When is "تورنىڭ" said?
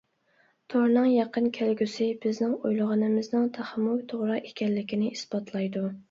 0.73-1.03